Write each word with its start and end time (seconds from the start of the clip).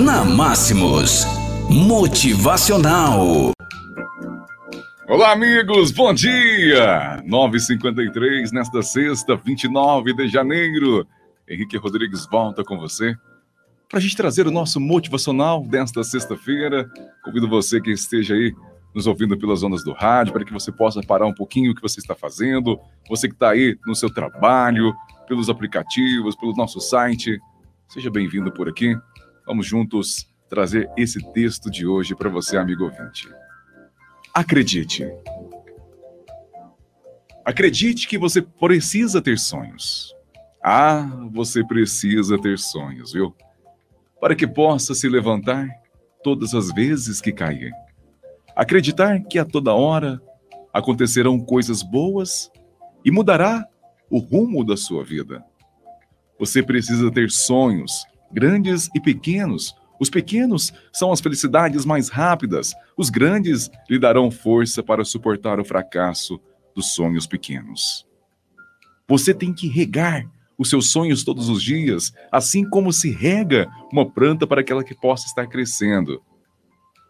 na 0.00 0.24
Máximos. 0.24 1.26
Motivacional. 1.68 3.52
Olá, 5.06 5.32
amigos, 5.32 5.90
bom 5.90 6.14
dia! 6.14 7.22
9h53 7.26 8.50
nesta 8.50 8.80
sexta, 8.80 9.36
29 9.36 10.14
de 10.14 10.28
janeiro. 10.28 11.06
Henrique 11.46 11.76
Rodrigues 11.76 12.26
volta 12.30 12.64
com 12.64 12.78
você 12.78 13.14
para 13.90 13.98
a 13.98 14.00
gente 14.00 14.16
trazer 14.16 14.46
o 14.46 14.50
nosso 14.50 14.80
motivacional 14.80 15.66
desta 15.66 16.02
sexta-feira. 16.02 16.88
Convido 17.22 17.48
você 17.48 17.80
que 17.80 17.90
esteja 17.90 18.34
aí 18.34 18.54
nos 18.94 19.06
ouvindo 19.06 19.36
pelas 19.36 19.62
ondas 19.62 19.84
do 19.84 19.92
rádio, 19.92 20.32
para 20.32 20.44
que 20.44 20.52
você 20.52 20.72
possa 20.72 21.02
parar 21.02 21.26
um 21.26 21.34
pouquinho 21.34 21.72
o 21.72 21.74
que 21.74 21.82
você 21.82 22.00
está 22.00 22.14
fazendo. 22.14 22.80
Você 23.08 23.28
que 23.28 23.34
está 23.34 23.50
aí 23.50 23.76
no 23.86 23.94
seu 23.94 24.08
trabalho, 24.08 24.94
pelos 25.28 25.50
aplicativos, 25.50 26.36
pelo 26.36 26.54
nosso 26.54 26.80
site. 26.80 27.38
Seja 27.88 28.10
bem-vindo 28.10 28.50
por 28.50 28.68
aqui. 28.68 28.96
Vamos 29.50 29.66
juntos 29.66 30.28
trazer 30.48 30.88
esse 30.96 31.20
texto 31.32 31.68
de 31.68 31.84
hoje 31.84 32.14
para 32.14 32.30
você, 32.30 32.56
amigo 32.56 32.84
ouvinte. 32.84 33.28
Acredite. 34.32 35.04
Acredite 37.44 38.06
que 38.06 38.16
você 38.16 38.42
precisa 38.42 39.20
ter 39.20 39.36
sonhos. 39.40 40.14
Ah, 40.62 41.02
você 41.32 41.64
precisa 41.64 42.40
ter 42.40 42.60
sonhos, 42.60 43.12
viu? 43.12 43.34
Para 44.20 44.36
que 44.36 44.46
possa 44.46 44.94
se 44.94 45.08
levantar 45.08 45.68
todas 46.22 46.54
as 46.54 46.72
vezes 46.72 47.20
que 47.20 47.32
cair. 47.32 47.72
Acreditar 48.54 49.18
que 49.18 49.36
a 49.36 49.44
toda 49.44 49.74
hora 49.74 50.22
acontecerão 50.72 51.40
coisas 51.40 51.82
boas 51.82 52.52
e 53.04 53.10
mudará 53.10 53.66
o 54.08 54.20
rumo 54.20 54.64
da 54.64 54.76
sua 54.76 55.02
vida. 55.02 55.44
Você 56.38 56.62
precisa 56.62 57.10
ter 57.10 57.32
sonhos, 57.32 58.06
grandes 58.32 58.88
e 58.94 59.00
pequenos, 59.00 59.74
os 60.00 60.08
pequenos 60.08 60.72
são 60.92 61.12
as 61.12 61.20
felicidades 61.20 61.84
mais 61.84 62.08
rápidas, 62.08 62.74
os 62.96 63.10
grandes 63.10 63.70
lhe 63.88 63.98
darão 63.98 64.30
força 64.30 64.82
para 64.82 65.04
suportar 65.04 65.60
o 65.60 65.64
fracasso 65.64 66.40
dos 66.74 66.94
sonhos 66.94 67.26
pequenos. 67.26 68.06
Você 69.06 69.34
tem 69.34 69.52
que 69.52 69.68
regar 69.68 70.24
os 70.56 70.70
seus 70.70 70.90
sonhos 70.90 71.24
todos 71.24 71.48
os 71.48 71.62
dias, 71.62 72.12
assim 72.32 72.68
como 72.68 72.92
se 72.92 73.10
rega 73.10 73.66
uma 73.92 74.08
planta 74.08 74.46
para 74.46 74.62
que 74.62 74.72
ela 74.72 74.84
que 74.84 74.94
possa 74.94 75.26
estar 75.26 75.46
crescendo. 75.46 76.22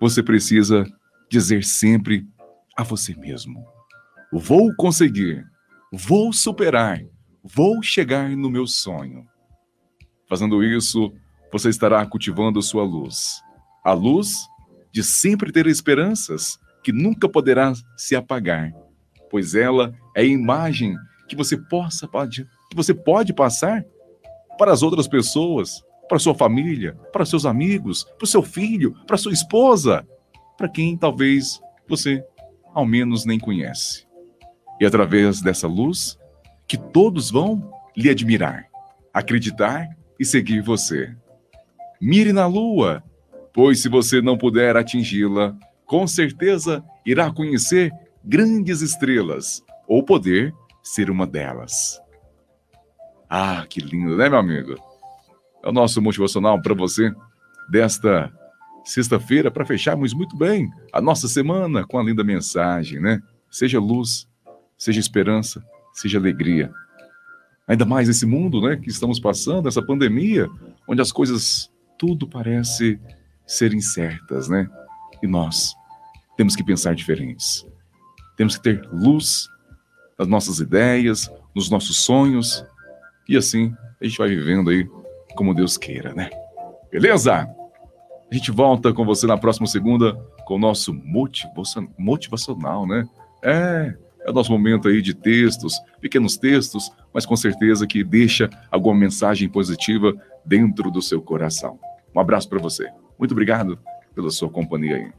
Você 0.00 0.22
precisa 0.22 0.86
dizer 1.30 1.64
sempre 1.64 2.26
a 2.76 2.82
você 2.82 3.14
mesmo: 3.14 3.66
Vou 4.32 4.74
conseguir, 4.76 5.44
vou 5.92 6.32
superar, 6.32 7.00
vou 7.42 7.82
chegar 7.82 8.30
no 8.30 8.50
meu 8.50 8.66
sonho. 8.66 9.26
Fazendo 10.28 10.62
isso, 10.62 11.12
você 11.50 11.70
estará 11.70 12.04
cultivando 12.04 12.60
sua 12.60 12.84
luz. 12.84 13.42
A 13.82 13.92
luz 13.92 14.46
de 14.92 15.02
sempre 15.02 15.50
ter 15.50 15.66
esperanças 15.66 16.58
que 16.82 16.92
nunca 16.92 17.28
poderá 17.28 17.72
se 17.96 18.14
apagar, 18.14 18.72
pois 19.30 19.54
ela 19.54 19.94
é 20.14 20.20
a 20.20 20.24
imagem 20.24 20.94
que 21.28 21.36
você 21.36 21.56
possa 21.56 22.08
que 22.70 22.76
você 22.76 22.92
pode 22.94 23.32
passar 23.32 23.84
para 24.58 24.72
as 24.72 24.82
outras 24.82 25.06
pessoas, 25.06 25.82
para 26.08 26.18
sua 26.18 26.34
família, 26.34 26.94
para 27.12 27.24
seus 27.24 27.44
amigos, 27.44 28.04
para 28.16 28.24
o 28.24 28.28
seu 28.28 28.42
filho, 28.42 28.94
para 29.06 29.16
sua 29.16 29.32
esposa, 29.32 30.06
para 30.56 30.68
quem 30.68 30.96
talvez 30.96 31.60
você 31.86 32.24
ao 32.74 32.86
menos 32.86 33.24
nem 33.24 33.38
conhece. 33.38 34.06
E 34.80 34.86
através 34.86 35.40
dessa 35.40 35.66
luz 35.66 36.18
que 36.66 36.76
todos 36.76 37.30
vão 37.30 37.70
lhe 37.96 38.10
admirar, 38.10 38.66
acreditar 39.12 39.97
e 40.18 40.24
seguir 40.24 40.60
você. 40.62 41.14
Mire 42.00 42.32
na 42.32 42.46
lua, 42.46 43.02
pois 43.52 43.80
se 43.80 43.88
você 43.88 44.20
não 44.20 44.38
puder 44.38 44.76
atingi-la, 44.76 45.56
com 45.84 46.06
certeza 46.06 46.84
irá 47.04 47.32
conhecer 47.32 47.92
grandes 48.24 48.82
estrelas 48.82 49.62
ou 49.86 50.02
poder 50.02 50.54
ser 50.82 51.10
uma 51.10 51.26
delas. 51.26 52.00
Ah, 53.28 53.66
que 53.68 53.80
lindo, 53.80 54.16
né, 54.16 54.28
meu 54.28 54.38
amigo? 54.38 54.74
É 55.62 55.68
o 55.68 55.72
nosso 55.72 56.00
motivacional 56.00 56.60
para 56.62 56.74
você 56.74 57.12
desta 57.70 58.32
sexta-feira 58.84 59.50
para 59.50 59.66
fecharmos 59.66 60.14
muito 60.14 60.36
bem 60.36 60.70
a 60.92 61.00
nossa 61.00 61.28
semana 61.28 61.86
com 61.86 61.98
a 61.98 62.02
linda 62.02 62.24
mensagem, 62.24 63.00
né? 63.00 63.20
Seja 63.50 63.78
luz, 63.78 64.26
seja 64.78 65.00
esperança, 65.00 65.62
seja 65.92 66.18
alegria. 66.18 66.72
Ainda 67.68 67.84
mais 67.84 68.08
nesse 68.08 68.24
mundo, 68.24 68.62
né, 68.62 68.76
que 68.76 68.88
estamos 68.88 69.20
passando, 69.20 69.68
essa 69.68 69.82
pandemia, 69.82 70.48
onde 70.88 71.02
as 71.02 71.12
coisas 71.12 71.70
tudo 71.98 72.26
parece 72.26 72.98
ser 73.46 73.74
incertas, 73.74 74.48
né? 74.48 74.68
E 75.22 75.26
nós 75.26 75.74
temos 76.36 76.56
que 76.56 76.64
pensar 76.64 76.94
diferentes. 76.94 77.66
Temos 78.36 78.56
que 78.56 78.62
ter 78.62 78.88
luz 78.90 79.48
nas 80.18 80.26
nossas 80.26 80.60
ideias, 80.60 81.30
nos 81.54 81.68
nossos 81.68 81.98
sonhos, 81.98 82.64
e 83.28 83.36
assim 83.36 83.74
a 84.00 84.04
gente 84.04 84.16
vai 84.16 84.28
vivendo 84.28 84.70
aí 84.70 84.88
como 85.36 85.54
Deus 85.54 85.76
queira, 85.76 86.14
né? 86.14 86.30
Beleza? 86.90 87.34
A 87.34 88.34
gente 88.34 88.50
volta 88.50 88.92
com 88.92 89.04
você 89.04 89.26
na 89.26 89.36
próxima 89.36 89.66
segunda 89.66 90.14
com 90.46 90.54
o 90.54 90.58
nosso 90.58 90.94
motivacional, 91.98 92.86
né? 92.86 93.06
É, 93.42 93.94
é 94.28 94.30
o 94.30 94.34
nosso 94.34 94.52
momento 94.52 94.88
aí 94.88 95.00
de 95.00 95.14
textos, 95.14 95.80
pequenos 96.00 96.36
textos, 96.36 96.92
mas 97.12 97.24
com 97.24 97.34
certeza 97.34 97.86
que 97.86 98.04
deixa 98.04 98.50
alguma 98.70 98.94
mensagem 98.94 99.48
positiva 99.48 100.14
dentro 100.44 100.90
do 100.90 101.00
seu 101.00 101.20
coração. 101.22 101.78
Um 102.14 102.20
abraço 102.20 102.48
para 102.48 102.58
você. 102.58 102.90
Muito 103.18 103.32
obrigado 103.32 103.78
pela 104.14 104.30
sua 104.30 104.50
companhia 104.50 104.96
aí. 104.96 105.17